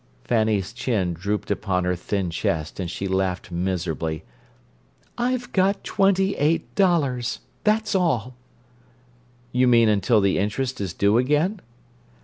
Fanny's 0.23 0.73
chin 0.73 1.13
drooped 1.13 1.51
upon 1.51 1.83
her 1.83 1.95
thin 1.95 2.31
chest, 2.31 2.79
and 2.79 2.89
she 2.89 3.07
laughed 3.07 3.51
miserably. 3.51 4.23
"I've 5.15 5.51
got 5.51 5.83
twenty 5.83 6.33
eight 6.37 6.73
dollars. 6.73 7.41
That's 7.65 7.93
all." 7.93 8.33
"You 9.51 9.67
mean 9.67 9.89
until 9.89 10.19
the 10.19 10.39
interest 10.39 10.81
is 10.81 10.95
due 10.95 11.19
again?" 11.19 11.59